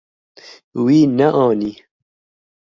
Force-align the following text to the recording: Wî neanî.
Wî 0.83 0.99
neanî. 1.17 1.71